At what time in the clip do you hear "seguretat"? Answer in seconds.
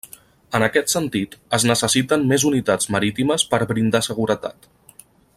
4.11-4.67